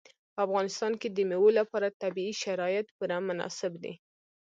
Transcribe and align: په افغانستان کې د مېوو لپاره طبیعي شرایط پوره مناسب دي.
په 0.33 0.39
افغانستان 0.47 0.93
کې 1.01 1.07
د 1.11 1.17
مېوو 1.29 1.49
لپاره 1.59 1.95
طبیعي 2.01 2.33
شرایط 2.43 2.87
پوره 2.97 3.17
مناسب 3.27 3.71
دي. 3.83 3.93